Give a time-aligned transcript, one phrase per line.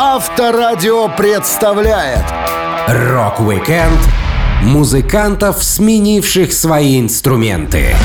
[0.00, 2.24] Авторадио представляет
[2.86, 3.98] Рок-викенд
[4.62, 7.96] музыкантов, сменивших свои инструменты.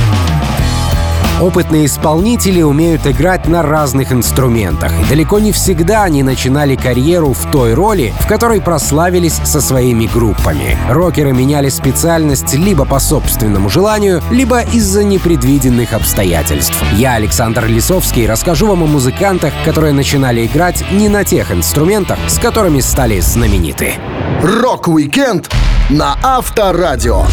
[1.41, 7.51] Опытные исполнители умеют играть на разных инструментах, и далеко не всегда они начинали карьеру в
[7.51, 10.77] той роли, в которой прославились со своими группами.
[10.89, 16.75] Рокеры меняли специальность либо по собственному желанию, либо из-за непредвиденных обстоятельств.
[16.93, 22.37] Я, Александр Лисовский, расскажу вам о музыкантах, которые начинали играть не на тех инструментах, с
[22.37, 23.95] которыми стали знамениты.
[24.43, 25.49] Рок-викенд
[25.89, 27.25] на Авторадио.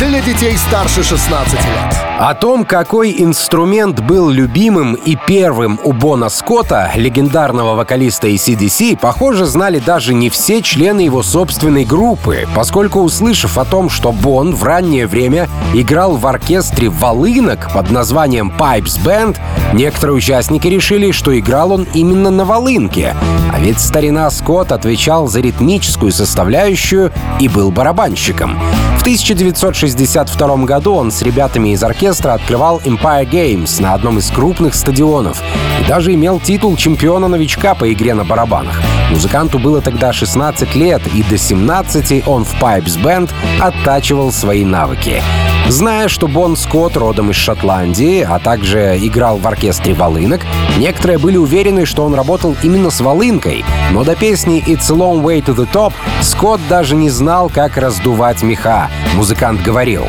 [0.00, 2.02] Для детей старше 16 лет.
[2.18, 9.46] О том, какой инструмент был любимым и первым у Бона Скотта, легендарного вокалиста AC/DC, похоже,
[9.46, 14.64] знали даже не все члены его собственной группы, поскольку, услышав о том, что Бон в
[14.64, 19.38] раннее время играл в оркестре волынок под названием Pipes Band,
[19.72, 23.14] некоторые участники решили, что играл он именно на волынке.
[23.52, 28.58] А ведь старина Скотт отвечал за ритмическую составляющую и был барабанщиком.
[28.98, 34.74] В 1962 году он с ребятами из оркестра открывал Empire Games на одном из крупных
[34.74, 35.42] стадионов
[35.80, 38.80] и даже имел титул чемпиона-новичка по игре на барабанах.
[39.12, 45.22] Музыканту было тогда 16 лет, и до 17 он в Pipes Band оттачивал свои навыки.
[45.68, 50.40] Зная, что Бон Скотт родом из Шотландии, а также играл в оркестре волынок,
[50.78, 53.64] некоторые были уверены, что он работал именно с волынкой.
[53.90, 57.76] Но до песни «It's a long way to the top» Скотт даже не знал, как
[57.76, 58.88] раздувать меха.
[59.14, 60.06] Музыкант говорил,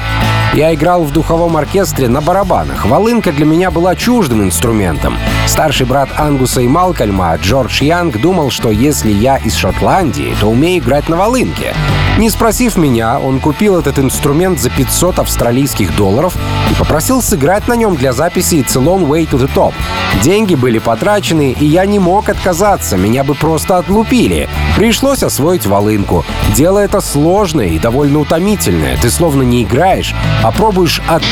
[0.54, 2.86] я играл в духовом оркестре на барабанах.
[2.86, 5.18] Волынка для меня была чуждым инструментом.
[5.48, 10.82] Старший брат Ангуса и Малкольма, Джордж Янг, думал, что если я из Шотландии, то умею
[10.82, 11.74] играть на волынке.
[12.18, 16.36] Не спросив меня, он купил этот инструмент за 500 австралийских долларов
[16.70, 19.74] и попросил сыграть на нем для записи «It's a long way to the top».
[20.22, 24.48] Деньги были потрачены, и я не мог отказаться, меня бы просто отлупили.
[24.78, 26.24] Пришлось освоить волынку.
[26.56, 28.98] Дело это сложное и довольно утомительное.
[28.98, 30.14] Ты словно не играешь,
[30.44, 31.24] а пробуешь от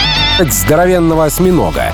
[0.52, 1.94] здоровенного осьминога.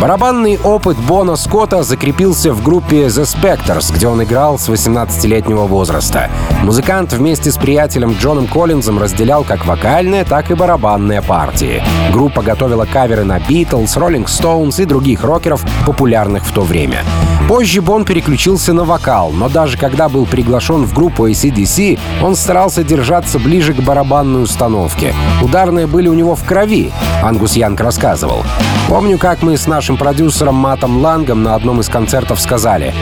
[0.00, 6.30] Барабанный опыт Бона Скотта закрепился в группе The Spectors, где он играл с 18-летнего возраста.
[6.62, 11.82] Музыкант вместе с приятелем Джоном Коллинзом разделял как вокальные, так и барабанные партии.
[12.12, 17.02] Группа готовила каверы на Beatles, Rolling Stones и других рокеров, популярных в то время.
[17.48, 22.84] Позже Бон переключился на вокал, но даже когда был приглашен в группу ACDC, он старался
[22.84, 25.12] держаться ближе к барабанной установке.
[25.42, 26.92] Ударные были у него в крови,
[27.24, 28.44] Ангус Янг рассказывал.
[28.90, 32.92] Помню, как мы с нашим продюсером Матом Лангом на одном из концертов сказали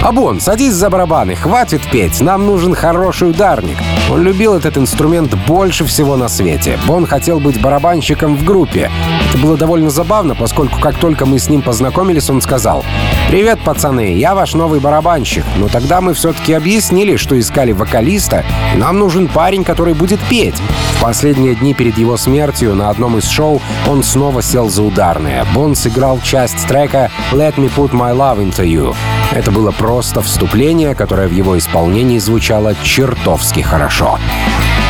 [0.00, 3.76] «Абон, садись за барабаны, хватит петь, нам нужен хороший ударник».
[4.08, 6.78] Он любил этот инструмент больше всего на свете.
[6.86, 8.88] Бон хотел быть барабанщиком в группе.
[9.28, 12.84] Это было довольно забавно, поскольку как только мы с ним познакомились, он сказал
[13.28, 15.44] «Привет, пацаны, я ваш новый барабанщик».
[15.56, 18.44] Но тогда мы все-таки объяснили, что искали вокалиста,
[18.74, 20.60] и нам нужен парень, который будет петь.
[20.98, 25.31] В последние дни перед его смертью на одном из шоу он снова сел за ударные.
[25.54, 28.94] Бон сыграл часть трека «Let me put my love into you».
[29.32, 34.18] Это было просто вступление, которое в его исполнении звучало чертовски хорошо.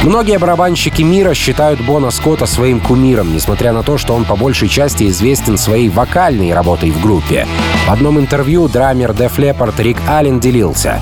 [0.02, 4.68] Многие барабанщики мира считают Бона Скотта своим кумиром, несмотря на то, что он по большей
[4.68, 7.46] части известен своей вокальной работой в группе.
[7.86, 11.00] В одном интервью драмер Def Leppard Рик Аллен делился.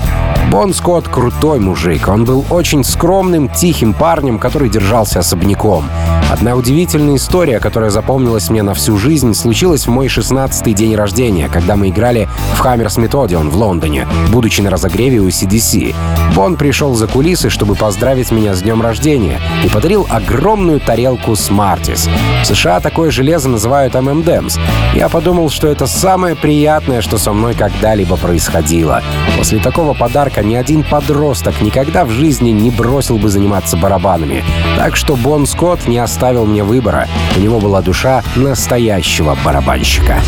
[0.51, 2.09] Бон Скотт крутой мужик.
[2.09, 5.85] Он был очень скромным, тихим парнем, который держался особняком.
[6.29, 11.47] Одна удивительная история, которая запомнилась мне на всю жизнь, случилась в мой 16-й день рождения,
[11.47, 15.95] когда мы играли в Hammersmith Odeon в Лондоне, будучи на разогреве у CDC.
[16.35, 22.09] Бон пришел за кулисы, чтобы поздравить меня с днем рождения, и подарил огромную тарелку Smarties.
[22.43, 24.57] В США такое железо называют M&M's.
[24.95, 29.01] Я подумал, что это самое приятное, что со мной когда-либо происходило.
[29.37, 34.43] После такого подарка ни один подросток никогда в жизни не бросил бы заниматься барабанами.
[34.77, 37.07] Так что Бон Скотт не оставил оставил мне выбора.
[37.35, 40.21] У него была душа настоящего барабанщика.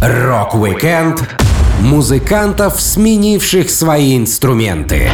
[0.00, 1.22] Рок-викенд
[1.80, 5.10] музыкантов, сменивших свои инструменты.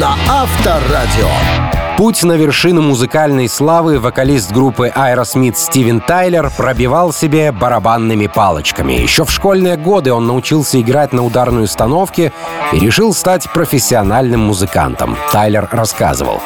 [0.00, 1.85] На Авторадио.
[1.96, 8.92] Путь на вершину музыкальной славы вокалист группы Aerosmith Стивен Тайлер пробивал себе барабанными палочками.
[8.92, 12.32] Еще в школьные годы он научился играть на ударной установке
[12.74, 15.16] и решил стать профессиональным музыкантом.
[15.32, 16.42] Тайлер рассказывал.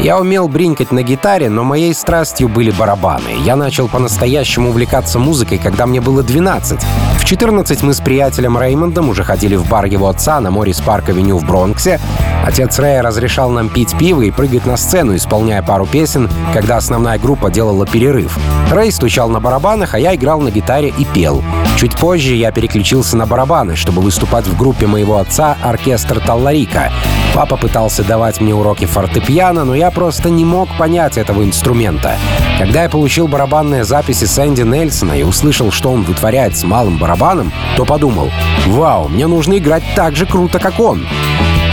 [0.00, 3.30] Я умел бринкать на гитаре, но моей страстью были барабаны.
[3.44, 6.80] Я начал по-настоящему увлекаться музыкой, когда мне было 12.
[7.18, 11.08] В 14 мы с приятелем Реймондом уже ходили в бар его отца на Морис Парк
[11.08, 11.98] Авеню в Бронксе.
[12.44, 17.18] Отец Рэя разрешал нам пить пиво и прыгать на сцену, исполняя пару песен, когда основная
[17.18, 18.38] группа делала перерыв.
[18.70, 21.42] Рэй стучал на барабанах, а я играл на гитаре и пел.
[21.86, 26.90] Чуть позже я переключился на барабаны, чтобы выступать в группе моего отца «Оркестр Талларика».
[27.32, 32.16] Папа пытался давать мне уроки фортепиано, но я просто не мог понять этого инструмента.
[32.58, 37.52] Когда я получил барабанные записи Сэнди Нельсона и услышал, что он вытворяет с малым барабаном,
[37.76, 38.32] то подумал,
[38.66, 41.06] «Вау, мне нужно играть так же круто, как он».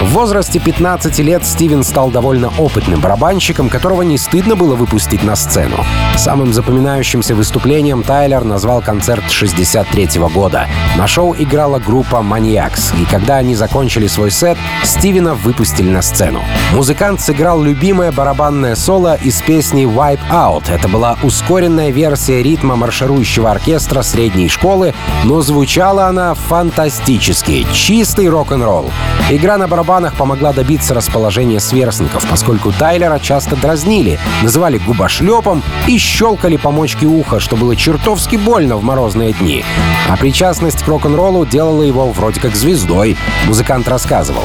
[0.03, 5.37] В возрасте 15 лет Стивен стал довольно опытным барабанщиком, которого не стыдно было выпустить на
[5.37, 5.77] сцену.
[6.17, 10.67] Самым запоминающимся выступлением Тайлер назвал концерт 63 -го года.
[10.97, 16.41] На шоу играла группа Maniacs, и когда они закончили свой сет, Стивена выпустили на сцену.
[16.73, 20.65] Музыкант сыграл любимое барабанное соло из песни «Wipe Out».
[20.69, 27.65] Это была ускоренная версия ритма марширующего оркестра средней школы, но звучала она фантастически.
[27.71, 28.91] Чистый рок-н-ролл.
[29.31, 35.99] Игра на барабанах барабанах помогла добиться расположения сверстников, поскольку Тайлера часто дразнили, называли губошлепом и
[35.99, 39.63] щелкали по мочке уха, что было чертовски больно в морозные дни.
[40.09, 44.43] А причастность к рок-н-роллу делала его вроде как звездой, музыкант рассказывал.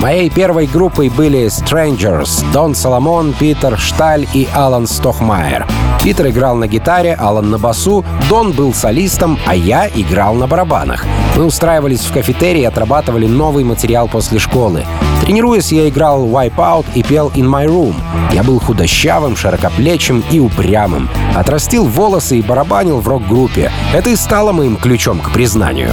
[0.00, 5.66] Моей первой группой были Strangers, Дон Соломон, Питер Шталь и Алан Стохмайер.
[6.02, 11.06] Питер играл на гитаре, Алан на басу, Дон был солистом, а я играл на барабанах.
[11.36, 14.84] Мы устраивались в кафетерии и отрабатывали новый материал после школы.
[15.22, 17.94] Тренируясь, я играл Wipeout и пел In My Room.
[18.32, 21.08] Я был худощавым, широкоплечим и упрямым.
[21.34, 23.72] Отрастил волосы и барабанил в рок-группе.
[23.94, 25.92] Это и стало моим ключом к признанию.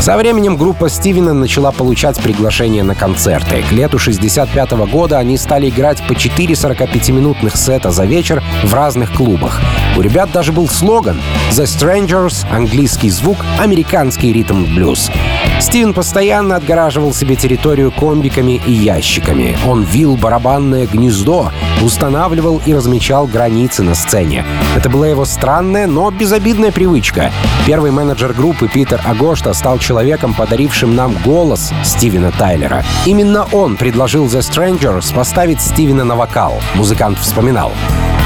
[0.00, 3.62] Со временем группа Стивена начала получать приглашения на концерты.
[3.68, 8.72] К лету 65 -го года они стали играть по 4 45-минутных сета за вечер в
[8.72, 9.60] разных клубах.
[9.98, 11.20] У ребят даже был слоган
[11.50, 14.64] «The Strangers»— английский звук, американский ритм
[15.60, 19.56] Стивен постоянно отгораживал себе территорию комбиками и ящиками.
[19.68, 21.52] Он вил барабанное гнездо,
[21.82, 24.44] устанавливал и размечал границы на сцене.
[24.74, 27.30] Это была его странная, но безобидная привычка.
[27.66, 32.82] Первый менеджер группы Питер Агошта стал человеком, подарившим нам голос Стивена Тайлера.
[33.04, 37.72] Именно он предложил The Strangers поставить Стивена на вокал, музыкант вспоминал.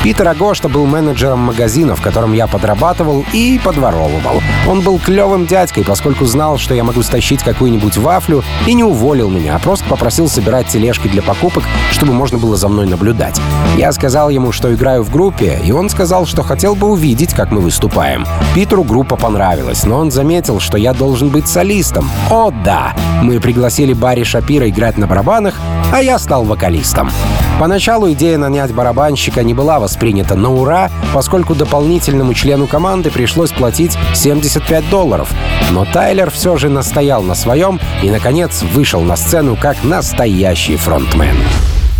[0.05, 4.43] Питер Агошта был менеджером магазина, в котором я подрабатывал и подворовывал.
[4.69, 9.31] Он был клевым дядькой, поскольку знал, что я могу стащить какую-нибудь вафлю, и не уволил
[9.31, 13.41] меня, а просто попросил собирать тележки для покупок, чтобы можно было за мной наблюдать.
[13.79, 17.51] Я сказал ему, что играю в группе, и он сказал, что хотел бы увидеть, как
[17.51, 18.27] мы выступаем.
[18.55, 22.11] Питеру группа понравилась, но он заметил, что я должен быть солистом.
[22.31, 22.95] О, да!
[23.23, 25.55] Мы пригласили Барри Шапира играть на барабанах,
[25.95, 27.11] а я стал вокалистом.
[27.59, 33.97] Поначалу идея нанять барабанщика не была воспринята на ура, поскольку дополнительному члену команды пришлось платить
[34.13, 35.33] 75 долларов.
[35.71, 41.37] Но Тайлер все же настоял на своем и, наконец, вышел на сцену как настоящий фронтмен.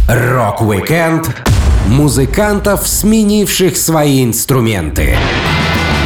[0.09, 1.31] Рок-викенд
[1.87, 5.17] музыкантов, сменивших свои инструменты.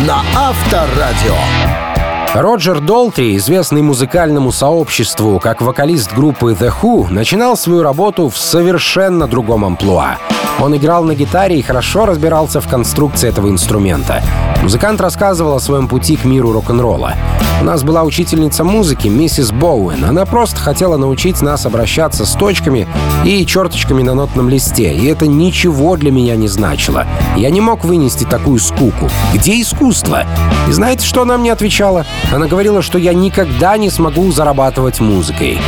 [0.07, 1.88] На Авторадио.
[2.35, 9.27] Роджер Долтри, известный музыкальному сообществу как вокалист группы The Who, начинал свою работу в совершенно
[9.27, 10.19] другом амплуа.
[10.61, 14.23] Он играл на гитаре и хорошо разбирался в конструкции этого инструмента.
[14.63, 17.15] Музыкант рассказывал о своем пути к миру рок-н-ролла.
[17.61, 20.05] У нас была учительница музыки, миссис Боуэн.
[20.05, 22.87] Она просто хотела научить нас обращаться с точками
[23.25, 27.07] и черточками на нотном листе, и это ничего для меня не значило.
[27.37, 29.11] Я не мог вынести такую скуку.
[29.35, 30.25] Где искусство?
[30.69, 32.05] И знаете, что она мне отвечала?
[32.33, 35.59] Она говорила, что я никогда не смогу зарабатывать музыкой.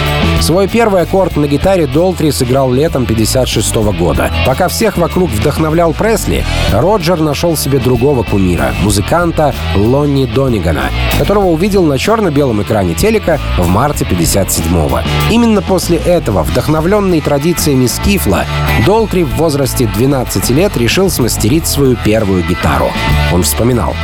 [0.41, 4.31] Свой первый аккорд на гитаре Долтри сыграл летом 56 -го года.
[4.47, 11.85] Пока всех вокруг вдохновлял Пресли, Роджер нашел себе другого кумира— музыканта Лонни Донигана, которого увидел
[11.85, 15.01] на черно-белом экране телека в марте 57-го.
[15.31, 18.45] Именно после этого, вдохновленный традициями скифла,
[18.87, 22.91] Долтри в возрасте 12 лет решил смастерить свою первую гитару.
[23.33, 23.95] Он вспоминал.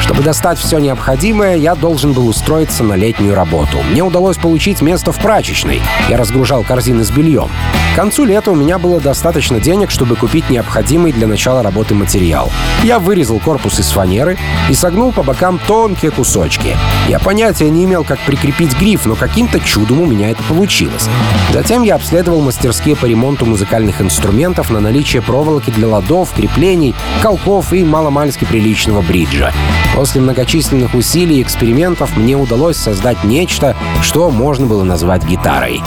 [0.00, 3.78] Чтобы достать все необходимое, я должен был устроиться на летнюю работу.
[3.90, 5.80] Мне удалось получить место в прачечной.
[6.08, 7.50] Я разгружал корзины с бельем.
[7.92, 12.50] К концу лета у меня было достаточно денег, чтобы купить необходимый для начала работы материал.
[12.84, 14.38] Я вырезал корпус из фанеры
[14.70, 16.76] и согнул по бокам тонкие кусочки.
[17.08, 21.08] Я понятия не имел, как прикрепить гриф, но каким-то чудом у меня это получилось.
[21.52, 27.72] Затем я обследовал мастерские по ремонту музыкальных инструментов на наличие проволоки для ладов, креплений, колков
[27.72, 29.52] и маломальски приличного бриджа.
[29.96, 35.82] После многочисленных усилий и экспериментов мне удалось создать нечто, что можно было назвать гитарой.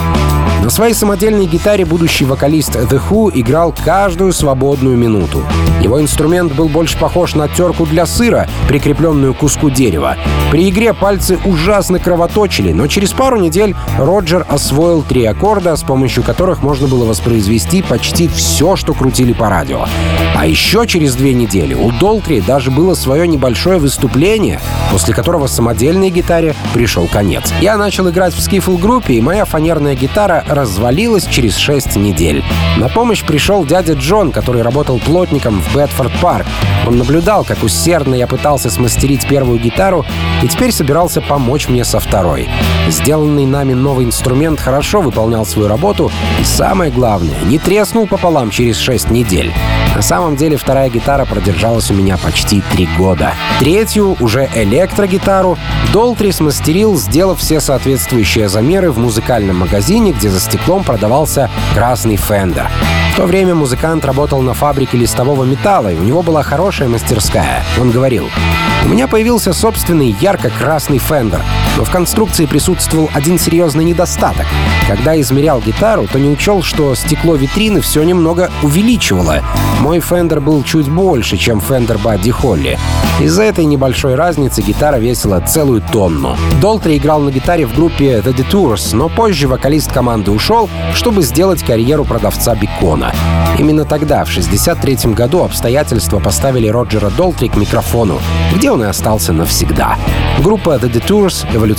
[0.61, 5.43] На своей самодельной гитаре будущий вокалист The Who играл каждую свободную минуту.
[5.81, 10.15] Его инструмент был больше похож на терку для сыра, прикрепленную к куску дерева.
[10.51, 16.23] При игре пальцы ужасно кровоточили, но через пару недель Роджер освоил три аккорда, с помощью
[16.23, 19.85] которых можно было воспроизвести почти все, что крутили по радио.
[20.35, 26.09] А еще через две недели у Долтри даже было свое небольшое выступление, после которого самодельной
[26.09, 27.51] гитаре пришел конец.
[27.59, 32.43] Я начал играть в скифл-группе, и моя фанерная гитара развалилась через шесть недель.
[32.77, 36.45] На помощь пришел дядя Джон, который работал плотником в Бетфорд-парк.
[36.87, 40.05] Он наблюдал, как усердно я пытался смастерить первую гитару,
[40.41, 42.49] и теперь собирался помочь мне со второй.
[42.89, 48.77] Сделанный нами новый инструмент хорошо выполнял свою работу, и самое главное, не треснул пополам через
[48.77, 49.53] шесть недель.
[49.95, 53.33] На самом деле вторая гитара продержалась у меня почти три года.
[53.59, 55.57] Третью, уже электрогитару,
[55.93, 62.69] Долтри смастерил, сделав все соответствующие замеры в музыкальном магазине, где за стеклом продавался красный Фендер.
[63.13, 67.63] В то время музыкант работал на фабрике листового металла, и у него была хорошая мастерская.
[67.79, 68.29] Он говорил,
[68.85, 71.43] «У меня появился собственный ярко-красный Fender,
[71.81, 74.45] но в конструкции присутствовал один серьезный недостаток.
[74.87, 79.41] Когда измерял гитару, то не учел, что стекло витрины все немного увеличивало.
[79.79, 82.77] Мой Fender был чуть больше, чем Fender Бадди Холли.
[83.19, 86.37] Из-за этой небольшой разницы гитара весила целую тонну.
[86.61, 91.63] Долтри играл на гитаре в группе The Detours, но позже вокалист команды ушел, чтобы сделать
[91.63, 93.11] карьеру продавца бекона.
[93.57, 98.19] Именно тогда, в 1963 году, обстоятельства поставили Роджера Долтри к микрофону,
[98.55, 99.97] где он и остался навсегда.
[100.39, 101.70] Группа The Detours эволюционировала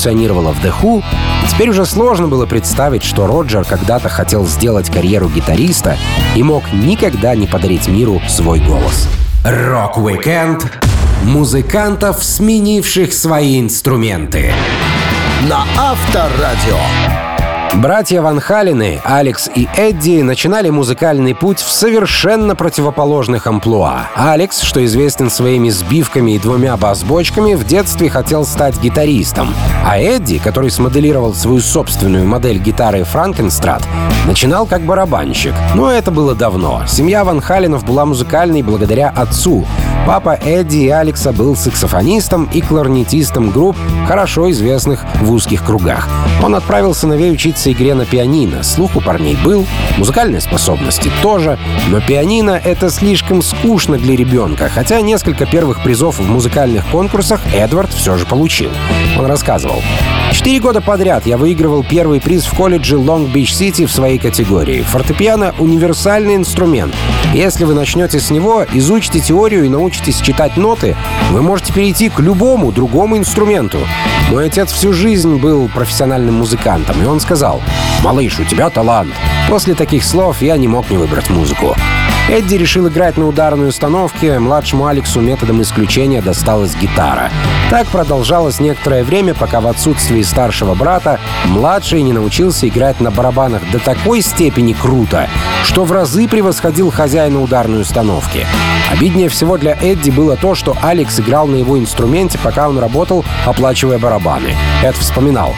[0.53, 1.03] в The Who,
[1.51, 5.97] теперь уже сложно было представить, что Роджер когда-то хотел сделать карьеру гитариста
[6.35, 9.09] и мог никогда не подарить миру свой голос.
[9.45, 10.71] Rock-Weekend
[11.25, 14.53] музыкантов, сменивших свои инструменты.
[15.49, 17.32] На Авторадио.
[17.77, 24.09] Братья Ван Халины, Алекс и Эдди начинали музыкальный путь в совершенно противоположных амплуа.
[24.15, 29.55] Алекс, что известен своими сбивками и двумя бас-бочками, в детстве хотел стать гитаристом.
[29.87, 33.83] А Эдди, который смоделировал свою собственную модель гитары Франкенстрат,
[34.27, 35.55] начинал как барабанщик.
[35.75, 36.83] Но это было давно.
[36.87, 39.67] Семья Ван Халинов была музыкальной благодаря отцу.
[40.07, 43.77] Папа Эдди и Алекса был саксофонистом и кларнетистом групп,
[44.07, 46.09] хорошо известных в узких кругах.
[46.43, 48.63] Он отправил сыновей учиться игре на пианино.
[48.63, 49.67] Слух у парней был,
[49.99, 56.29] музыкальные способности тоже, но пианино— это слишком скучно для ребенка, хотя несколько первых призов в
[56.29, 58.71] музыкальных конкурсах Эдвард все же получил.
[59.19, 59.83] Он рассказывал.
[60.33, 64.81] Четыре года подряд я выигрывал первый приз в колледже Лонг-Бич-Сити в своей категории.
[64.81, 66.95] Фортепиано— универсальный инструмент.
[67.35, 70.97] Если вы начнете с него, изучите теорию и научитесь читать ноты,
[71.31, 73.79] вы можете перейти к любому другому инструменту.
[74.31, 77.52] Мой отец всю жизнь был профессиональным музыкантом, и он сказал,
[78.03, 79.13] «Малыш, у тебя талант».
[79.49, 81.77] После таких слов я не мог не выбрать музыку.
[82.29, 87.31] Эдди решил играть на ударной установке, младшему Алексу методом исключения досталась гитара.
[87.69, 93.63] Так продолжалось некоторое время, пока в отсутствии старшего брата младший не научился играть на барабанах
[93.71, 95.29] до такой степени круто,
[95.65, 98.47] что в разы превосходил хозяина ударной установки.
[98.91, 103.25] Обиднее всего для Эдди было то, что Алекс играл на его инструменте, пока он работал,
[103.47, 104.55] оплачивая барабаны.
[104.83, 105.55] Эд вспоминал.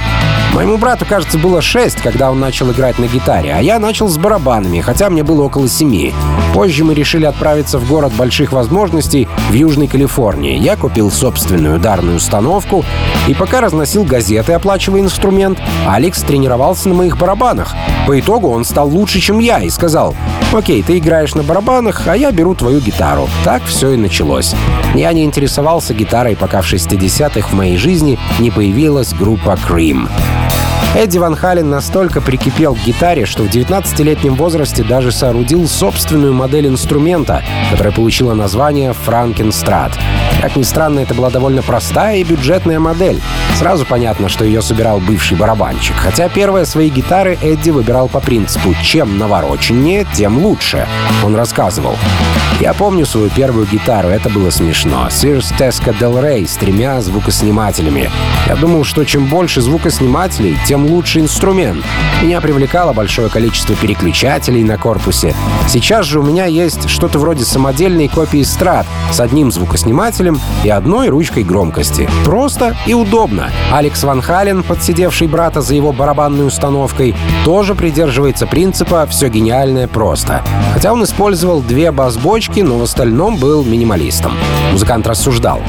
[0.55, 4.17] Моему брату, кажется, было шесть, когда он начал играть на гитаре, а я начал с
[4.19, 6.15] барабанами, хотя мне было около семи.
[6.55, 10.57] Позже мы решили отправиться в город больших возможностей в Южной Калифорнии.
[10.57, 12.85] Я купил собственную ударную установку,
[13.27, 17.75] и пока разносил газеты, оплачивая инструмент, Алекс тренировался на моих барабанах.
[18.07, 20.15] По итогу он стал лучше, чем я, и сказал,
[20.53, 23.29] «Окей, ты играешь на барабанах, а я беру твою гитару».
[23.43, 24.55] Так все и началось.
[24.95, 30.09] Я не интересовался гитарой, пока в 60-х в моей жизни не появилась группа Cream.
[30.97, 36.69] Эдди Ван Хален настолько прикипел к гитаре, что в 19-летнем возрасте даже соорудил собственную модель
[36.69, 39.99] инструмента, которая получила название «Франкенстрат».
[40.41, 43.21] Как ни странно, это была довольно простая и бюджетная модель.
[43.57, 45.97] Сразу понятно, что ее собирал бывший барабанщик.
[45.97, 50.87] Хотя первые свои гитары Эдди выбирал по принципу «чем навороченнее, тем лучше».
[51.25, 51.97] Он рассказывал.
[52.61, 55.09] «Я помню свою первую гитару, это было смешно.
[55.09, 58.11] Sears Tesca Del Rey с тремя звукоснимателями.
[58.47, 61.85] Я думал, что чем больше звукоснимателей, тем лучший инструмент.
[62.23, 65.35] Меня привлекало большое количество переключателей на корпусе.
[65.69, 71.09] Сейчас же у меня есть что-то вроде самодельной копии страт с одним звукоснимателем и одной
[71.09, 72.09] ручкой громкости.
[72.25, 73.51] Просто и удобно.
[73.73, 77.15] Алекс Ван Хален, подсидевший брата за его барабанной установкой,
[77.45, 80.43] тоже придерживается принципа «все гениальное просто».
[80.73, 84.33] Хотя он использовал две бас-бочки, но в остальном был минималистом.
[84.73, 85.61] Музыкант рассуждал.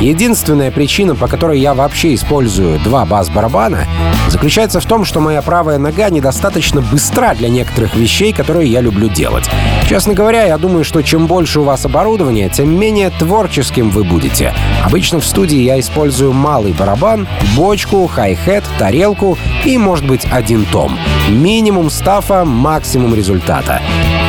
[0.00, 3.86] Единственная причина, по которой я вообще использую два бас-барабана,
[4.28, 9.08] заключается в том, что моя правая нога недостаточно быстра для некоторых вещей, которые я люблю
[9.08, 9.44] делать.
[9.88, 14.54] Честно говоря, я думаю, что чем больше у вас оборудования, тем менее творческим вы будете.
[14.84, 20.98] Обычно в студии я использую малый барабан, бочку, хай-хет, тарелку и, может быть, один том.
[21.28, 23.80] Минимум stuff а, максимум результата.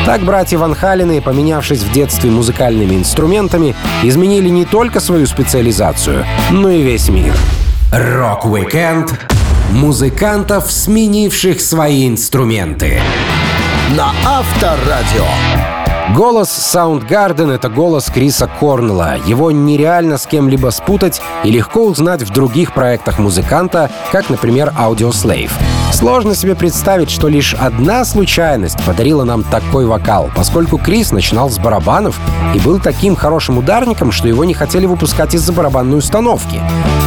[0.04, 6.70] Так братья Ван Халины, поменявшись в детстве музыкальными инструментами, изменили не только свою специализацию, но
[6.70, 7.34] и весь мир.
[7.92, 9.35] Rock-Weekend
[9.70, 13.00] музыкантов, сменивших свои инструменты.
[13.96, 15.75] На Авторадио.
[16.14, 19.16] Голос Soundgarden— это голос Криса Корнелла.
[19.26, 25.50] Его нереально с кем-либо спутать и легко узнать в других проектах музыканта, как, например, Audioslave.
[25.92, 31.58] Сложно себе представить, что лишь одна случайность подарила нам такой вокал, поскольку Крис начинал с
[31.58, 32.18] барабанов
[32.54, 36.60] и был таким хорошим ударником, что его не хотели выпускать из-за барабанной установки.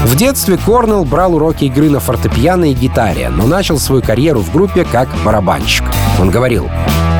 [0.06, 4.52] В детстве Корнелл брал уроки игры на фортепиано и гитаре, но начал свою карьеру в
[4.52, 5.86] группе как барабанщик.
[6.20, 6.70] Он говорил,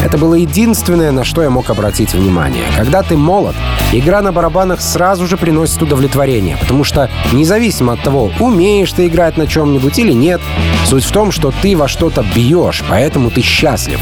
[0.10, 2.64] это было единственное, на что я мог обратить внимание.
[2.76, 3.56] Когда ты молод,
[3.92, 9.38] игра на барабанах сразу же приносит удовлетворение, потому что независимо от того, умеешь ты играть
[9.38, 10.42] на чем-нибудь или нет,
[10.86, 14.00] суть в том, что ты во что-то бьешь, поэтому ты счастлив.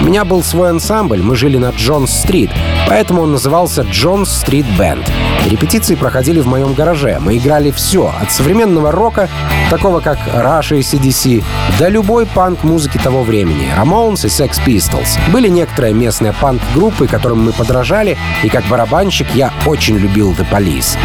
[0.00, 2.50] У меня был свой ансамбль, мы жили на Джонс-стрит,
[2.88, 5.12] поэтому он назывался Джонс-стрит Бенд.
[5.44, 7.18] Репетиции проходили в моем гараже.
[7.20, 9.28] Мы играли все, от современного рока,
[9.68, 11.44] такого как Rush и CDC,
[11.78, 15.18] до любой панк-музыки того времени, Ramones и Sex Pistols.
[15.32, 20.96] Были некоторые местные панк-группы, которым мы подражали, и как барабанщик я очень любил The Police.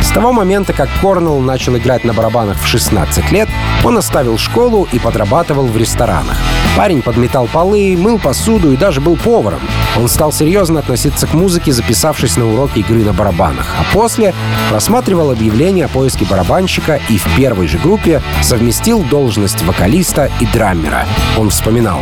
[0.00, 3.48] С того момента, как Корнелл начал играть на барабанах в 16 лет,
[3.84, 6.36] он оставил школу и подрабатывал в ресторанах.
[6.76, 9.60] Парень подметал полы, мыл посуду и даже был поваром.
[9.98, 14.34] Он стал серьезно относиться к музыке, записавшись на уроки игры на барабанах, а после
[14.70, 21.06] просматривал объявления о поиске барабанщика и в первой же группе совместил должность вокалиста и драммера.
[21.36, 22.00] Он вспоминал.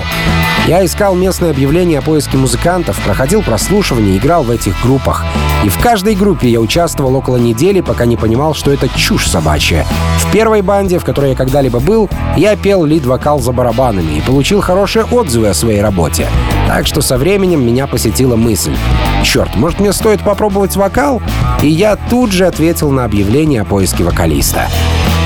[0.67, 5.25] «Я искал местные объявления о поиске музыкантов, проходил прослушивание, играл в этих группах.
[5.65, 9.85] И в каждой группе я участвовал около недели, пока не понимал, что это чушь собачья.
[10.19, 14.61] В первой банде, в которой я когда-либо был, я пел лид-вокал за барабанами и получил
[14.61, 16.29] хорошие отзывы о своей работе.
[16.71, 18.77] Так что со временем меня посетила мысль.
[19.25, 21.21] Черт, может мне стоит попробовать вокал?
[21.63, 24.69] И я тут же ответил на объявление о поиске вокалиста.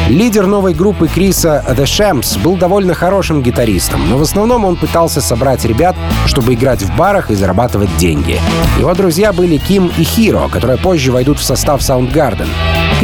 [0.08, 5.20] Лидер новой группы Криса The Shams был довольно хорошим гитаристом, но в основном он пытался
[5.20, 8.40] собрать ребят, чтобы играть в барах и зарабатывать деньги.
[8.78, 12.48] Его друзья были Ким и Хиро, которые позже войдут в состав Soundgarden.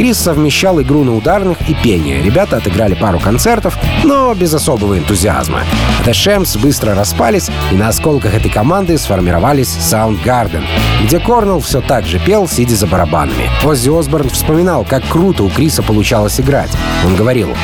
[0.01, 2.23] Крис совмещал игру на ударных и пение.
[2.23, 5.59] Ребята отыграли пару концертов, но без особого энтузиазма.
[6.03, 10.63] The Shams быстро распались, и на осколках этой команды сформировались Soundgarden,
[11.03, 13.47] где Корнелл все так же пел, сидя за барабанами.
[13.63, 16.71] Оззи Осборн вспоминал, как круто у Криса получалось играть.
[17.05, 17.55] Он говорил,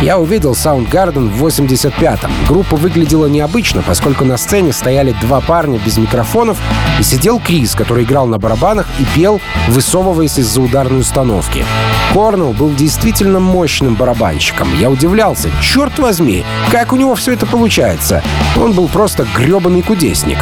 [0.00, 2.30] «Я увидел Soundgarden в 85-м.
[2.46, 6.56] Группа выглядела необычно, поскольку на сцене стояли два парня без микрофонов
[7.00, 11.64] и сидел Крис, который играл на барабанах и пел, высовываясь из-за ударной установки.
[12.12, 14.68] Корнелл был действительно мощным барабанщиком.
[14.78, 18.22] Я удивлялся, черт возьми, как у него все это получается.
[18.56, 20.38] Он был просто гребаный кудесник.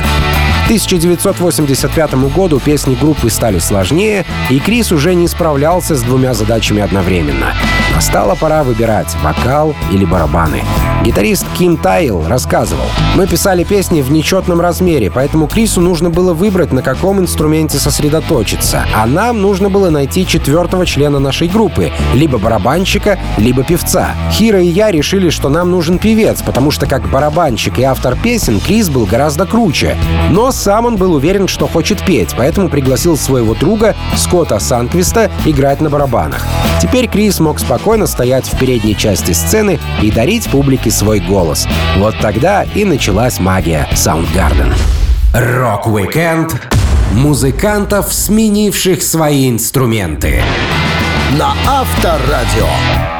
[0.69, 7.55] 1985 году песни группы стали сложнее, и Крис уже не справлялся с двумя задачами одновременно.
[7.95, 10.63] Настала пора выбирать— вокал или барабаны.
[11.03, 16.73] Гитарист Ким Тайл рассказывал, «Мы писали песни в нечетном размере, поэтому Крису нужно было выбрать,
[16.73, 23.19] на каком инструменте сосредоточиться, а нам нужно было найти четвертого члена нашей группы, либо барабанщика,
[23.39, 24.11] либо певца.
[24.33, 28.61] Хира и я решили, что нам нужен певец, потому что как барабанщик и автор песен
[28.61, 29.97] Крис был гораздо круче.
[30.31, 35.81] Но сам он был уверен, что хочет петь, поэтому пригласил своего друга Скотта Санквиста играть
[35.81, 36.47] на барабанах.
[36.83, 41.67] Теперь Крис мог спокойно стоять в передней части сцены и дарить публике свой голос.
[41.97, 44.75] Вот тогда и началась магия Soundgarden.
[45.33, 46.55] Rock-Weekend
[47.13, 50.43] музыкантов, сменивших свои инструменты.
[51.39, 53.18] На Авторадио.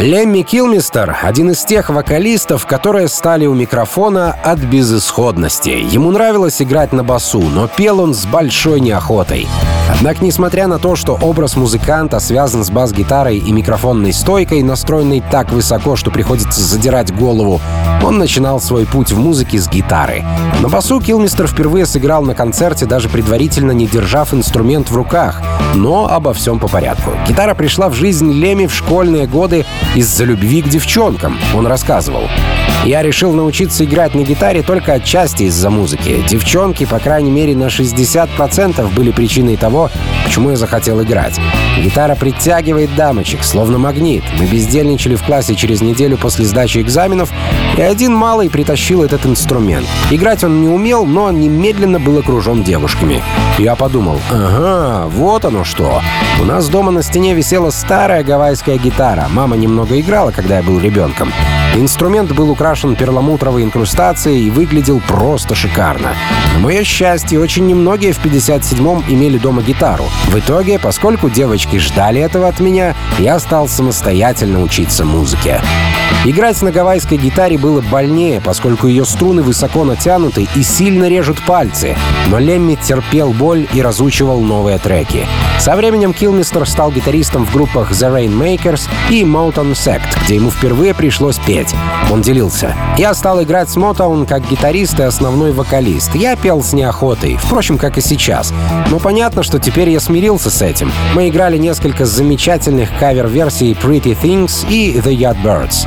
[0.00, 5.70] Лемми Килмистер— один из тех вокалистов, которые стали у микрофона от безысходности.
[5.70, 9.48] Ему нравилось играть на басу, но пел он с большой неохотой.
[9.90, 15.50] Однако, несмотря на то, что образ музыканта связан с бас-гитарой и микрофонной стойкой, настроенной так
[15.50, 17.60] высоко, что приходится задирать голову,
[18.02, 20.24] он начинал свой путь в музыке с гитары.
[20.60, 25.42] На басу Килмистер впервые сыграл на концерте, даже предварительно не держав инструмент в руках.
[25.74, 27.10] Но обо всем по порядку.
[27.26, 32.28] Гитара пришла в жизнь Леми в школьные годы из-за любви к девчонкам, он рассказывал.
[32.84, 36.22] Я решил научиться играть на гитаре только отчасти из-за музыки.
[36.28, 39.90] Девчонки, по крайней мере, на 60% были причиной того,
[40.24, 41.38] почему я захотел играть.
[41.82, 44.22] Гитара притягивает дамочек, словно магнит.
[44.38, 47.30] Мы бездельничали в классе через неделю после сдачи экзаменов,
[47.76, 49.86] и один малый притащил этот инструмент.
[50.10, 53.22] Играть он не умел, но немедленно был окружен девушками.
[53.58, 56.00] Я подумал, ага, вот оно что.
[56.40, 59.26] У нас дома на стене висела старая гавайская гитара.
[59.30, 61.32] Мама немного играла, когда я был ребенком.
[61.74, 66.14] Инструмент был украшен перламутровой инкрустацией и выглядел просто шикарно.
[66.54, 70.04] На мое счастье, очень немногие в 57-м имели дома гитару.
[70.28, 75.60] В итоге, поскольку девочки ждали этого от меня, я стал самостоятельно учиться музыке.
[76.24, 81.96] Играть на гавайской гитаре было больнее, поскольку ее струны высоко натянуты и сильно режут пальцы.
[82.26, 85.26] Но Лемми терпел боль и разучивал новые треки.
[85.60, 90.92] Со временем Килмистер стал гитаристом в группах The Rainmakers и Motown Sect, где ему впервые
[90.92, 91.74] пришлось петь.
[92.10, 92.74] Он делился.
[92.96, 96.14] «Я стал играть с Motown как гитарист и основной вокалист.
[96.14, 98.52] Я пел с неохотой, впрочем, как и сейчас.
[98.90, 100.90] Но понятно, что теперь я смирился с этим.
[101.14, 105.86] Мы играли несколько замечательных кавер-версий Pretty Things и The Yardbirds.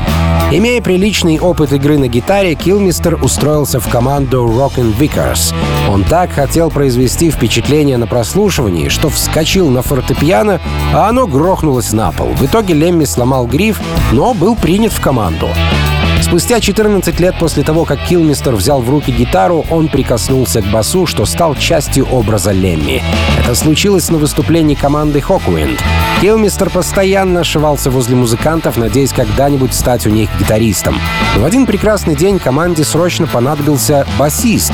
[0.54, 5.54] Имея приличный опыт игры на гитаре, Килмистер устроился в команду Rockin' Vickers.
[5.90, 10.60] Он так хотел произвести впечатление на прослушивании, что вскочил на фортепиано,
[10.94, 12.28] а оно грохнулось на пол.
[12.34, 13.80] В итоге Лемми сломал гриф,
[14.12, 15.48] но был принят в команду.
[16.22, 21.06] Спустя 14 лет после того, как Килмистер взял в руки гитару, он прикоснулся к басу,
[21.06, 23.04] что стал частью образа Лемми.
[23.40, 25.82] Это случилось на выступлении команды Хокуинд.
[26.22, 30.98] Килмистер постоянно ошивался возле музыкантов, надеясь когда-нибудь стать у них гитаристом.
[31.36, 34.72] Но в один прекрасный день команде срочно понадобился басист.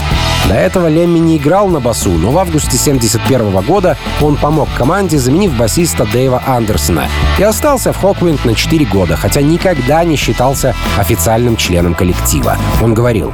[0.47, 5.17] До этого Лемми не играл на басу, но в августе 71 года он помог команде,
[5.17, 7.07] заменив басиста Дэйва Андерсона,
[7.37, 12.57] и остался в Хоквинд на 4 года, хотя никогда не считался официальным членом коллектива.
[12.81, 13.33] Он говорил,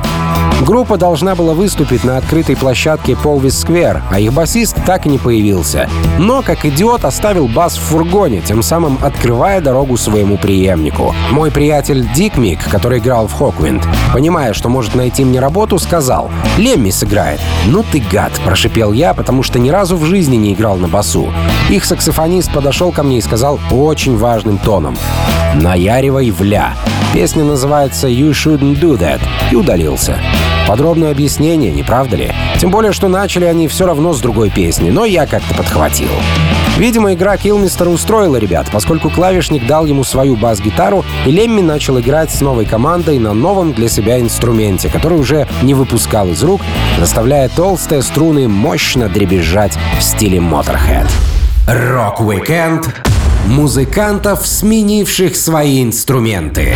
[0.62, 5.18] Группа должна была выступить на открытой площадке Полвис Сквер, а их басист так и не
[5.18, 5.90] появился.
[6.20, 11.14] Но, как идиот, оставил бас в фургоне, тем самым открывая дорогу своему преемнику.
[11.32, 16.32] Мой приятель Дик Мик, который играл в Хоквинд, понимая, что может найти мне работу, сказал
[16.58, 17.40] «Лемми сыграет».
[17.68, 21.32] «Ну ты гад!»— прошипел я, потому что ни разу в жизни не играл на басу.
[21.70, 24.98] Их саксофонист подошел ко мне и сказал очень важным тоном
[25.56, 26.74] «Наяривай в ля».
[27.14, 30.18] Песня называется «You Shouldn't Do That» и удалился.
[30.68, 32.32] Подробное объяснение, не правда ли?
[32.58, 36.10] Тем более, что начали они все равно с другой песни, но я как-то подхватил.
[36.78, 42.32] Видимо, игра Килмистера устроила ребят, поскольку клавишник дал ему свою бас-гитару, и Лемми начал играть
[42.32, 46.62] с новой командой на новом для себя инструменте, который уже не выпускал из рук,
[47.00, 51.08] заставляя толстые струны мощно дребезжать в стиле Motorhead.
[51.68, 52.90] Rock-Weekend
[53.46, 56.76] музыкантов, сменивших свои инструменты.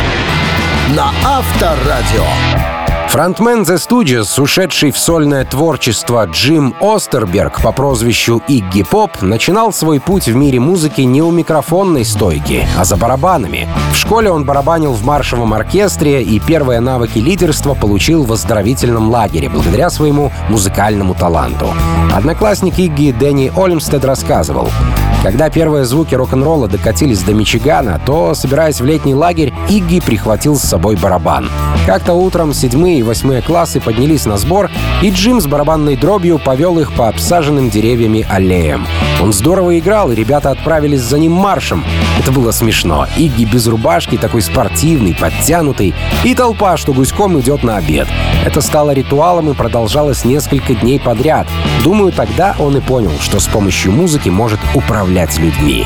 [0.96, 2.77] На Авторадио.
[3.10, 10.02] Фронтмен The Stooges, ушедший в сольное творчество Джим Остерберг по прозвищу Игги Поп, начинал свой
[10.02, 13.68] путь в мире музыки не у микрофонной стойки, а за барабанами.
[13.94, 19.48] В школе он барабанил в маршевом оркестре и первые навыки лидерства получил в оздоровительном лагере
[19.48, 21.74] благодаря своему музыкальному таланту.
[22.14, 24.70] Одноклассник Игги Дэнни Олмстед рассказывал,
[25.24, 30.62] когда первые звуки рок-н-ролла докатились до Мичигана, то, собираясь в летний лагерь, Игги прихватил с
[30.62, 31.50] собой барабан.
[31.86, 34.70] Как-то утром седьмые и восьмые классы поднялись на сбор,
[35.02, 38.88] и Джим с барабанной дробью повел их по обсаженным деревьями аллеям.
[39.22, 41.84] Он здорово играл, и ребята отправились за ним маршем.
[42.20, 43.08] Это было смешно.
[43.18, 48.08] Игги без рубашки, такой спортивный, подтянутый, и толпа, что гуськом идет на обед.
[48.46, 51.48] Это стало ритуалом и продолжалось несколько дней подряд.
[51.84, 55.86] Думаю, тогда он и понял, что с помощью музыки может управлять людьми.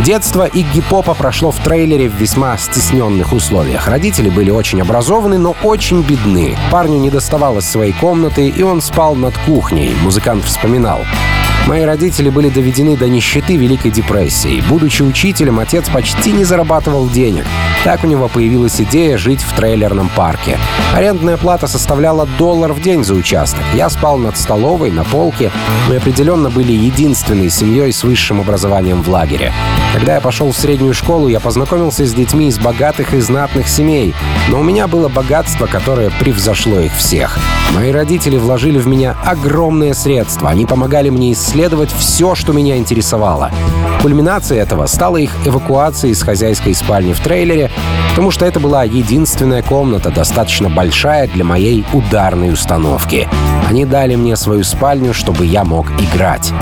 [0.00, 3.86] Детство Игги Попа прошло в трейлере в весьма стесненных условиях.
[3.86, 6.56] Родители были очень образованы, но очень бедны.
[6.72, 11.02] Парню не доставалось своей комнаты, и он спал над кухней, музыкант вспоминал.
[11.66, 14.62] Мои родители были доведены до нищеты Великой депрессии.
[14.68, 17.46] Будучи учителем, отец почти не зарабатывал денег.
[17.84, 20.58] Так у него появилась идея жить в трейлерном парке.
[20.94, 23.62] Арендная плата составляла доллар в день за участок.
[23.74, 25.50] Я спал над столовой, на полке.
[25.88, 29.52] Мы определенно были единственной семьей с высшим образованием в лагере.
[29.94, 34.14] Когда я пошел в среднюю школу, я познакомился с детьми из богатых и знатных семей.
[34.48, 37.38] Но у меня было богатство, которое превзошло их всех.
[37.74, 40.50] Мои родители вложили в меня огромные средства.
[40.50, 41.51] Они помогали мне исследовать
[41.92, 43.50] все, что меня интересовало.
[44.00, 47.70] Кульминацией этого стала их эвакуация из хозяйской спальни в трейлере
[48.12, 53.26] потому что это была единственная комната, достаточно большая для моей ударной установки.
[53.66, 56.52] Они дали мне свою спальню, чтобы я мог играть.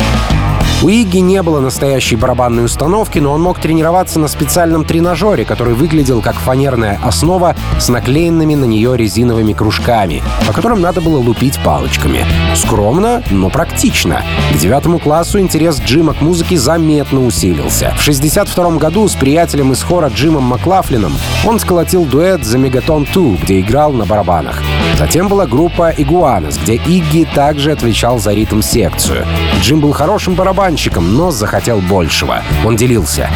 [0.82, 5.74] У Игги не было настоящей барабанной установки, но он мог тренироваться на специальном тренажере, который
[5.74, 11.62] выглядел как фанерная основа с наклеенными на нее резиновыми кружками, по которым надо было лупить
[11.62, 12.24] палочками.
[12.54, 14.22] Скромно, но практично.
[14.54, 17.92] К девятому классу интерес Джима к музыке заметно усилился.
[17.98, 21.12] В 1962 году с приятелем из хора Джимом Маклафлином
[21.44, 24.62] он сколотил дуэт за Мегатон 2, где играл на барабанах.
[24.98, 29.26] Затем была группа Игуанас, где Игги также отвечал за ритм-секцию.
[29.60, 30.34] Джим был хорошим
[30.70, 32.42] барабанщиком, но захотел большего.
[32.64, 33.28] Он делился.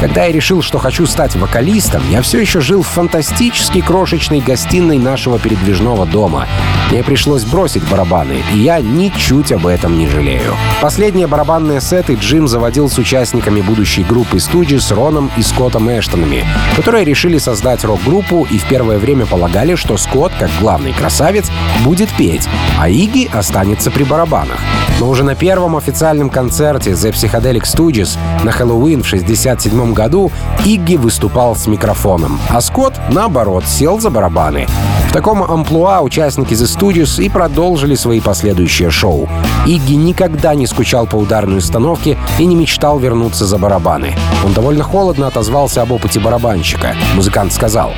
[0.00, 4.96] Когда я решил, что хочу стать вокалистом, я все еще жил в фантастически крошечной гостиной
[4.96, 6.46] нашего передвижного дома.
[6.90, 10.54] Мне пришлось бросить барабаны, и я ничуть об этом не жалею.
[10.80, 16.46] Последние барабанные сеты Джим заводил с участниками будущей группы студии с Роном и Скоттом Эштонами,
[16.76, 21.50] которые решили создать рок-группу и в первое время полагали, что Скотт, как главный красавец,
[21.84, 22.48] будет петь,
[22.78, 24.60] а Иги останется при барабанах.
[25.00, 30.32] Но уже на первом официальном концерте The Psychedelic Studios на Хэллоуин в 1967 году
[30.64, 34.66] Игги выступал с микрофоном, а Скотт, наоборот, сел за барабаны.
[35.08, 39.26] В таком амплуа участники The Studios и продолжили свои последующие шоу.
[39.66, 44.14] Игги никогда не скучал по ударной установке и не мечтал вернуться за барабаны.
[44.44, 46.94] Он довольно холодно отозвался об опыте барабанщика.
[47.14, 47.94] Музыкант сказал,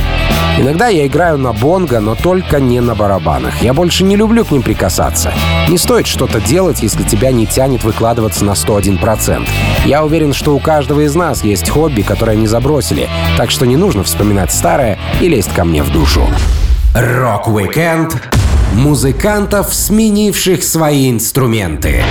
[0.56, 3.60] Иногда я играю на бонго, но только не на барабанах.
[3.60, 5.32] Я больше не люблю к ним прикасаться.
[5.68, 9.48] Не стоит что-то делать, если тебя не тянет выкладываться на 101%.
[9.84, 13.76] Я уверен, что у каждого из нас есть хобби, которое не забросили, так что не
[13.76, 16.22] нужно вспоминать старое и лезть ко мне в душу.
[16.94, 18.16] Rock-Weekend
[18.74, 22.02] музыкантов, сменивших свои инструменты.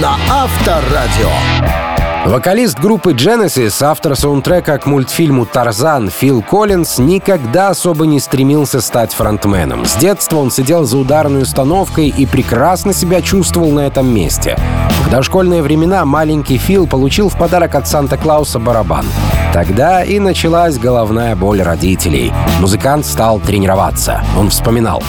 [0.00, 1.91] На Авторадио.
[2.24, 9.12] Вокалист группы Genesis, автор саундтрека к мультфильму «Тарзан» Фил Коллинз никогда особо не стремился стать
[9.12, 9.84] фронтменом.
[9.84, 14.56] С детства он сидел за ударной установкой и прекрасно себя чувствовал на этом месте.
[15.04, 19.04] В дошкольные времена маленький Фил получил в подарок от Санта-Клауса барабан.
[19.52, 22.32] Тогда и началась головная боль родителей.
[22.60, 24.22] Музыкант стал тренироваться.
[24.38, 25.02] Он вспоминал.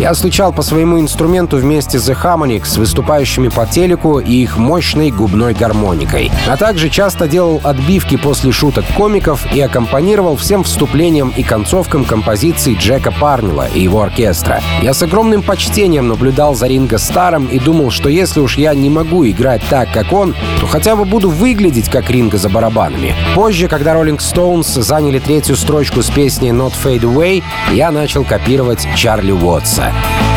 [0.00, 5.10] Я стучал по своему инструменту вместе с The Harmonix, выступающими по телеку и их мощной
[5.10, 11.42] губной гармоникой а также часто делал отбивки после шуток комиков и аккомпанировал всем вступлением и
[11.42, 14.60] концовкам композиций Джека Парнелла и его оркестра.
[14.82, 18.90] Я с огромным почтением наблюдал за Ринго Старом и думал, что если уж я не
[18.90, 23.14] могу играть так, как он, то хотя бы буду выглядеть как Ринго за барабанами.
[23.34, 28.86] Позже, когда Rolling Stones заняли третью строчку с песней Not Fade Away, я начал копировать
[28.94, 29.90] Чарли Уотса.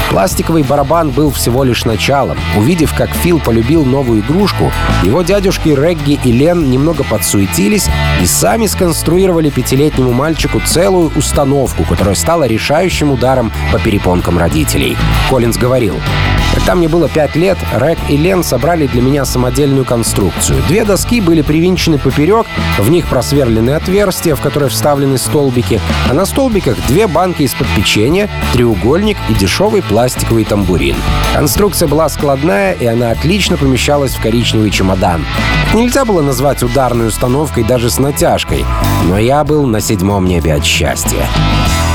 [0.10, 2.38] Пластиковый барабан был всего лишь началом.
[2.56, 4.71] Увидев, как Фил полюбил новую игрушку,
[5.04, 7.88] его дядюшки Регги и Лен немного подсуетились
[8.22, 14.98] и сами сконструировали пятилетнему мальчику целую установку, которая стала решающим ударом по перепонкам родителей.
[15.30, 15.96] Коллинз говорил,
[16.54, 20.63] когда мне было пять лет, Рэг и Лен собрали для меня самодельную конструкцию.
[20.68, 26.26] Две доски были привинчены поперек, в них просверлены отверстия, в которые вставлены столбики, а на
[26.26, 30.96] столбиках две банки из-под печенья, треугольник и дешевый пластиковый тамбурин.
[31.34, 35.26] Конструкция была складная, и она отлично помещалась в коричневый чемодан.
[35.74, 38.65] Нельзя было назвать ударной установкой даже с натяжкой,
[39.05, 41.29] но я был на седьмом небе от счастья.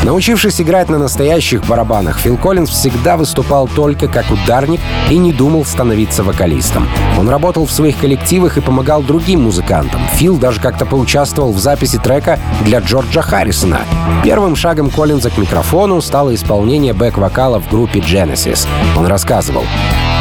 [0.02, 5.64] Научившись играть на настоящих барабанах, Фил Коллинз всегда выступал только как ударник и не думал
[5.66, 6.88] становиться вокалистом.
[7.18, 10.00] Он работал в своих коллективах и помогал другим музыкантам.
[10.14, 13.80] Фил даже как-то поучаствовал в записи трека для Джорджа Харрисона.
[14.24, 18.66] Первым шагом Коллинза к микрофону стало исполнение бэк-вокала в группе Genesis.
[18.96, 19.64] Он рассказывал.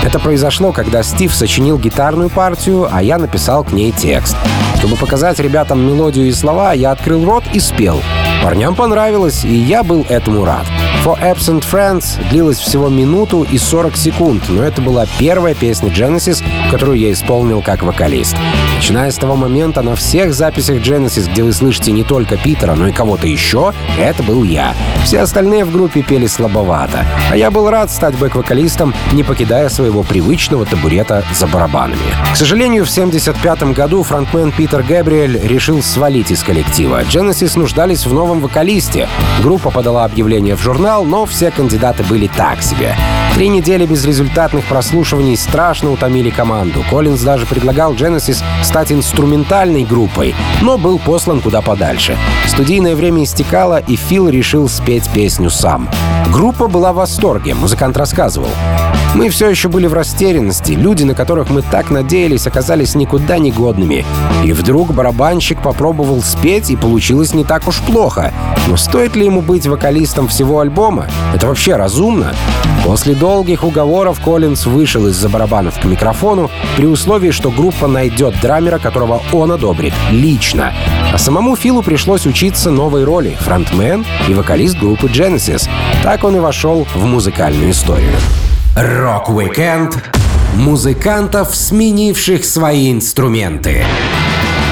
[0.04, 4.36] Это произошло, когда Стив сочинил гитарную партию, а я написал к ней текст.
[4.78, 8.02] Чтобы показать ребятам мелодию и слова, я открыл рот и спел.
[8.42, 10.66] Парням понравилось, и я был этому рад.
[11.06, 16.44] For Absent Friends длилась всего минуту и 40 секунд, но это была первая песня Genesis,
[16.70, 18.36] которую я исполнил как вокалист.
[18.76, 22.88] Начиная с того момента на всех записях Genesis, где вы слышите не только Питера, но
[22.88, 24.76] и кого-то еще, это был я.
[25.06, 30.04] Все остальные в группе пели слабовато, а я был рад стать бэк-вокалистом, не покидая своего
[30.04, 32.02] привычного табурета за барабанами.
[32.34, 37.04] К сожалению, в 1975 году фронтмен Питер Гэбриэль решил свалить из коллектива.
[37.04, 39.08] Genesis нуждались в новом вокалисте.
[39.42, 42.96] Группа подала объявление в журнал, знал, но все кандидаты были так себе.
[43.36, 46.84] Три недели безрезультатных прослушиваний страшно утомили команду.
[46.90, 52.18] Коллинз даже предлагал Genesis стать инструментальной группой, но был послан куда подальше.
[52.48, 55.88] Студийное время истекало, и Фил решил спеть песню сам.
[56.34, 58.50] Группа была в восторге, музыкант рассказывал.
[59.16, 60.74] Мы все еще были в растерянности.
[60.74, 64.06] Люди, на которых мы так надеялись, оказались никуда не годными.
[64.44, 68.32] И вдруг барабанщик попробовал спеть, и получилось не так уж плохо.
[68.68, 71.08] Но стоит ли ему быть вокалистом всего альбома?
[71.34, 72.34] Это вообще разумно?
[72.86, 78.70] После долгих уговоров Коллинз вышел из-за барабанов к микрофону при условии, что группа найдет drummer
[78.70, 80.74] а, которого он одобрит лично.
[81.12, 85.68] А самому Филу пришлось учиться новой роли— фронтмен и вокалист группы Genesis.
[86.04, 88.16] Так он и вошел в музыкальную историю.
[88.76, 89.98] Rock-Weekend
[90.56, 93.84] музыкантов, сменивших свои инструменты.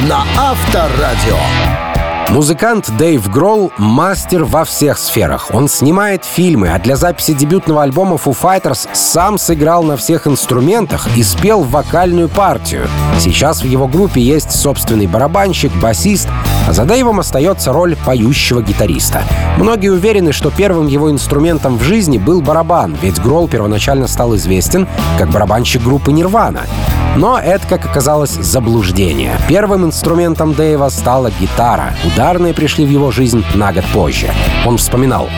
[0.08, 1.97] На Авторадио.
[2.30, 5.48] Музыкант Дэйв Гролл— мастер во всех сферах.
[5.54, 11.08] Он снимает фильмы, а для записи дебютного альбома Foo Fighters сам сыграл на всех инструментах
[11.16, 12.90] и спел вокальную партию.
[13.18, 16.28] Сейчас в его группе есть собственный барабанщик, басист,
[16.68, 19.24] а за Дэйвом остается роль поющего гитариста.
[19.58, 24.86] Многие уверены, что первым его инструментом в жизни был барабан, ведь Гролл первоначально стал известен
[25.18, 26.64] как барабанщик группы Нирвана.
[27.16, 29.40] Но это, как оказалось, заблуждение.
[29.48, 31.96] Первым инструментом Дэйва стала гитара.
[32.18, 34.34] Ударные пришли в его жизнь на год позже.
[34.66, 35.30] Он вспоминал.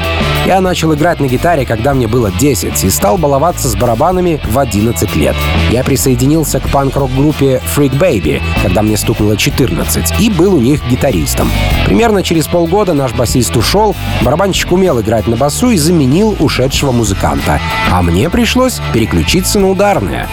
[0.45, 4.57] Я начал играть на гитаре, когда мне было 10, и стал баловаться с барабанами в
[4.57, 5.35] 11 лет.
[5.71, 11.51] Я присоединился к панк-рок-группе Freak Baby, когда мне стукнуло 14, и был у них гитаристом.
[11.85, 17.59] Примерно через полгода наш басист ушел, барабанщик умел играть на басу и заменил ушедшего музыканта.
[17.91, 20.29] А мне пришлось переключиться на ударные.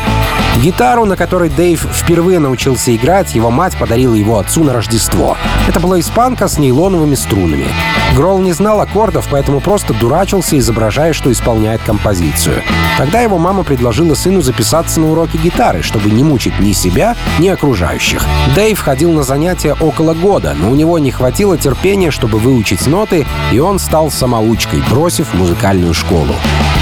[0.62, 5.36] Гитару, на которой Дэйв впервые научился играть, его мать подарила его отцу на Рождество.
[5.68, 7.66] Это была испанка с нейлоновыми струнами.
[8.14, 12.62] Гролл не знал аккордов, поэтому просто дурачился, изображая, что исполняет композицию.
[12.96, 17.48] Тогда его мама предложила сыну записаться на уроки гитары, чтобы не мучить ни себя, ни
[17.48, 18.24] окружающих.
[18.54, 23.26] Дэйв ходил на занятия около года, но у него не хватило терпения, чтобы выучить ноты,
[23.52, 26.34] и он стал самоучкой, бросив музыкальную школу.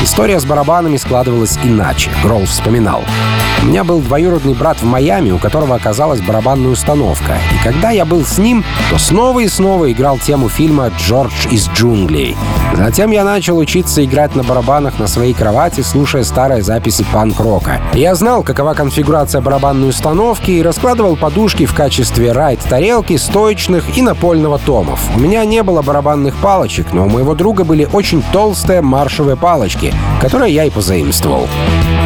[0.03, 3.03] История с барабанами складывалась иначе, Гролл вспоминал.
[3.65, 7.39] У меня был двоюродный брат в Майами, у которого оказалась барабанная установка.
[7.55, 11.69] И когда я был с ним, то снова и снова играл тему фильма «Джордж из
[11.71, 12.37] джунглей».
[12.77, 17.81] Затем я начал учиться играть на барабанах на своей кровати, слушая старые записи панк-рока.
[17.95, 24.59] Я знал, какова конфигурация барабанной установки и раскладывал подушки в качестве райт-тарелки, стоечных и напольного
[24.59, 25.01] томов.
[25.17, 29.95] У меня не было барабанных палочек, но у моего друга были очень толстые маршевые палочки,
[30.21, 31.49] которые я и позаимствовал.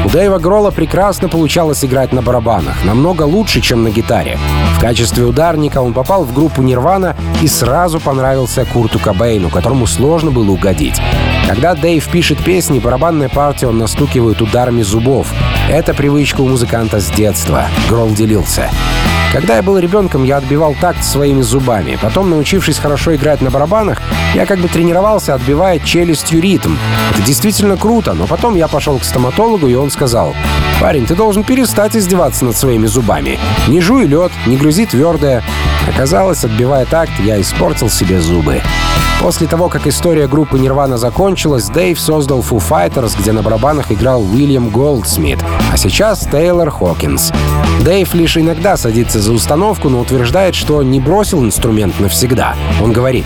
[0.04, 4.38] У Дэйва Гролла прекрасно получалось играть на барабанах, намного лучше, чем на гитаре.
[4.76, 10.30] В качестве ударника он попал в группу Нирвана и сразу понравился Курту Кобейну, которому сложно
[10.30, 11.00] было угодить.
[11.46, 15.32] Когда Дэйв пишет песни, барабанные партии он настукивает ударами зубов.
[15.68, 17.66] Это привычка у музыканта с детства.
[17.90, 18.70] Гролл делился.
[19.34, 21.98] Когда я был ребенком, я отбивал такт своими зубами.
[22.00, 24.00] Потом, научившись хорошо играть на барабанах,
[24.34, 26.76] я как бы тренировался, отбивая челюстью ритм.
[27.10, 30.34] Это действительно круто, но потом я пошел к стоматологу, и он сказал,
[30.80, 33.38] «Парень, ты должен перестать издеваться над своими зубами.
[33.68, 35.44] Не жуй лед, не грызи твердое».
[35.86, 38.62] Оказалось, отбивая такт, я испортил себе зубы.
[39.20, 44.22] После того, как история группы Нирвана закончилась, Дэйв создал Foo Fighters, где на барабанах играл
[44.22, 45.40] Уильям Голдсмит,
[45.72, 47.32] а сейчас Тейлор Хокинс.
[47.84, 52.54] Дэйв лишь иногда садится за установку, но утверждает, что не бросил инструмент навсегда.
[52.82, 53.24] Он говорит,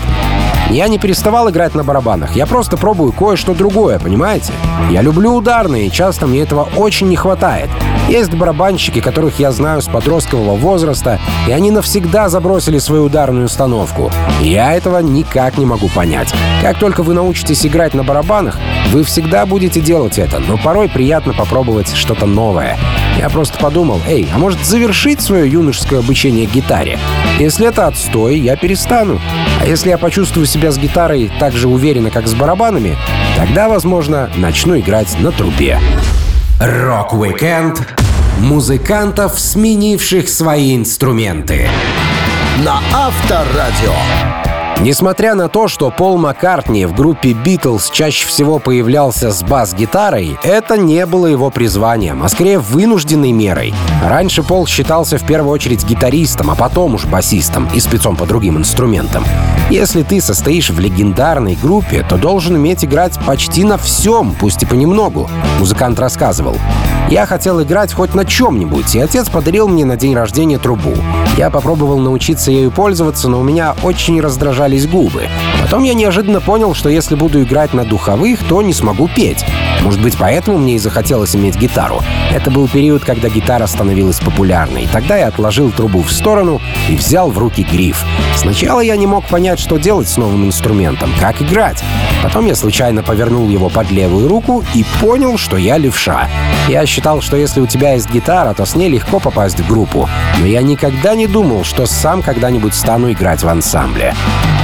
[0.69, 4.53] я не переставал играть на барабанах, я просто пробую кое-что другое, понимаете?
[4.89, 7.69] Я люблю ударные, и часто мне этого очень не хватает.
[8.13, 14.11] Есть барабанщики, которых я знаю с подросткового возраста, и они навсегда забросили свою ударную установку.
[14.39, 16.31] Я этого никак не могу понять.
[16.61, 18.59] Как только вы научитесь играть на барабанах,
[18.91, 22.77] вы всегда будете делать это, но порой приятно попробовать что-то новое.
[23.17, 26.99] Я просто подумал, эй, а может завершить свое юношеское обучение гитаре?
[27.39, 29.19] Если это отстой, я перестану.
[29.59, 32.95] А если я почувствую себя с гитарой так же уверенно, как с барабанами,
[33.37, 35.79] тогда, возможно, начну играть на трубе.
[36.65, 37.81] Rock-Weekend
[38.39, 41.67] музыкантов, сменивших свои инструменты.
[42.63, 44.42] На Авторадио.
[44.81, 50.77] Несмотря на то, что Пол Маккартни в группе Битлз чаще всего появлялся с бас-гитарой, это
[50.77, 53.73] не было его призванием, а скорее вынужденной мерой.
[54.03, 58.57] Раньше Пол считался в первую очередь гитаристом, а потом уж басистом и спецом по другим
[58.57, 59.23] инструментам.
[59.69, 64.65] Если ты состоишь в легендарной группе, то должен уметь играть почти на всем, пусть и
[64.65, 66.57] понемногу, музыкант рассказывал.
[67.09, 70.93] Я хотел играть хоть на чем-нибудь, и отец подарил мне на день рождения трубу.
[71.37, 75.27] Я попробовал научиться ею пользоваться, но у меня очень раздражались губы.
[75.61, 79.45] Потом я неожиданно понял, что если буду играть на духовых, то не смогу петь.
[79.81, 82.01] Может быть, поэтому мне и захотелось иметь гитару.
[82.31, 84.87] Это был период, когда гитара становилась популярной.
[84.91, 88.03] Тогда я отложил трубу в сторону и взял в руки гриф.
[88.35, 91.83] Сначала я не мог понять, что делать с новым инструментом, как играть.
[92.23, 96.29] Потом я случайно повернул его под левую руку и понял, что я левша.
[96.69, 100.07] Я считал, что если у тебя есть гитара, то с ней легко попасть в группу.
[100.39, 104.13] Но я никогда не думал, что сам когда-нибудь стану играть в ансамбле.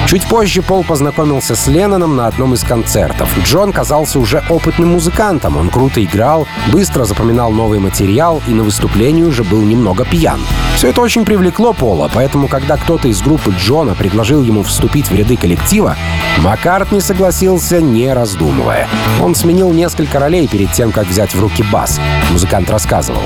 [0.10, 3.30] Чуть позже Пол познакомился с Ленноном на одном из концертов.
[3.46, 5.56] Джон казался уже опытным музыкантом.
[5.56, 10.40] Он круто играл, быстро запоминал новый материал и на выступлении уже был немного пьян.
[10.76, 15.14] Все это очень привлекло Пола, поэтому когда кто-то из группы Джона предложил ему вступить в
[15.14, 15.96] ряды коллектива,
[16.40, 18.88] Маккартни согласился, не раздумывая.
[19.22, 22.00] Он сменил несколько ролей перед тем, как взять в руки бас.
[22.32, 23.22] Музыкант рассказывал.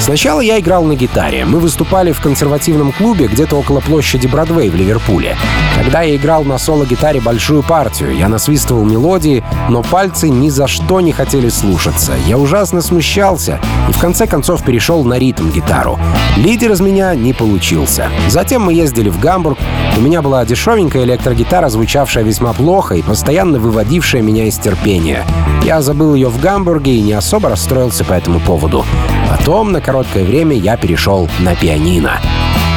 [0.00, 1.44] Сначала я играл на гитаре.
[1.44, 5.36] Мы выступали в консервативном клубе где-то около площади Бродвей в Ливерпуле.
[5.76, 8.16] Тогда я играл на соло-гитаре большую партию.
[8.16, 12.14] Я насвистывал мелодии, но пальцы ни за что не хотели слушаться.
[12.26, 13.60] Я ужасно смущался
[13.90, 15.98] и в конце концов перешел на ритм-гитару.
[16.38, 18.08] Лидер из меня не получился.
[18.28, 19.58] Затем мы ездили в Гамбург.
[19.98, 25.26] У меня была дешевенькая электрогитара, звучавшая весьма плохо и постоянно выводившая меня из терпения.
[25.62, 28.86] Я забыл ее в Гамбурге и не особо расстроился по этому поводу.
[29.28, 32.18] Потом на короткое время я перешел на пианино.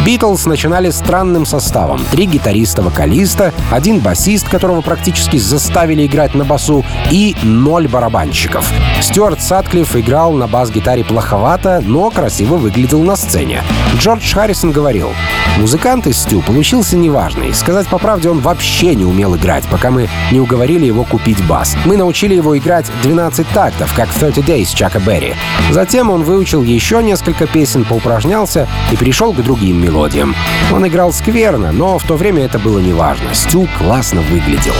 [0.07, 1.99] Битлз начинали странным составом.
[2.11, 8.71] Три гитариста-вокалиста, один басист, которого практически заставили играть на басу, и ноль барабанщиков.
[9.01, 13.63] Стюарт Сатклифф играл на бас-гитаре плоховато, но красиво выглядел на сцене.
[13.97, 15.09] Джордж Харрисон говорил,
[15.57, 17.53] «Музыкант из Стю получился неважный.
[17.53, 21.75] Сказать по правде, он вообще не умел играть, пока мы не уговорили его купить бас.
[21.83, 25.35] Мы научили его играть 12 тактов, как 30 Days Чака Берри.
[25.71, 30.35] Затем он выучил еще несколько песен, поупражнялся и перешел к другим мелодиям мелодиям.
[30.71, 33.33] Он играл скверно, но в то время это было неважно.
[33.33, 34.73] Стю классно выглядел.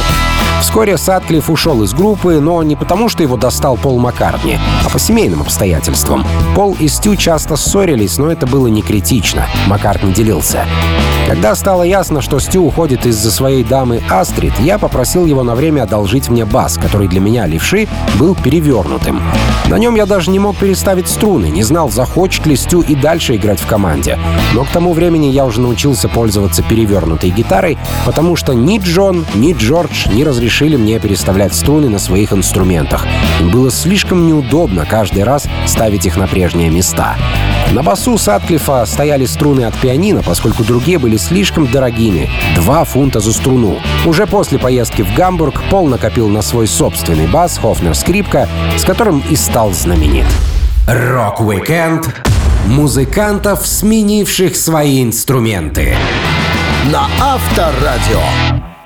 [0.62, 4.98] Вскоре Сатклифф ушел из группы, но не потому, что его достал Пол Маккартни, а по
[5.00, 6.26] семейным обстоятельствам.
[6.56, 9.46] Пол и Стю часто ссорились, но это было не критично.
[9.68, 10.66] Маккартни делился.
[11.28, 15.84] Когда стало ясно, что Стю уходит из-за своей дамы Астрид, я попросил его на время
[15.84, 17.88] одолжить мне бас, который для меня, левши,
[18.18, 19.22] был перевернутым.
[19.68, 23.36] На нем я даже не мог переставить струны, не знал, захочет ли Стю и дальше
[23.36, 24.18] играть в команде.
[24.54, 29.54] Но к тому времени я уже научился пользоваться перевернутой гитарой, потому что ни Джон, ни
[29.54, 30.47] Джордж не разрешили
[30.78, 33.06] мне переставлять струны на своих инструментах.
[33.40, 37.16] Им было слишком неудобно каждый раз ставить их на прежние места.
[37.72, 43.34] На басу Сатклифа стояли струны от пианино, поскольку другие были слишком дорогими— 2 фунта за
[43.34, 43.80] струну.
[44.06, 49.22] Уже после поездки в Гамбург Пол накопил на свой собственный бас Höfner скрипка, с которым
[49.30, 50.26] и стал знаменит.
[50.88, 52.14] Rock-Weekend
[52.68, 55.96] музыкантов, сменивших свои инструменты.
[56.92, 58.77] На Авторадио.